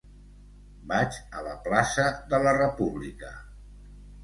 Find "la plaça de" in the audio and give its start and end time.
1.49-2.41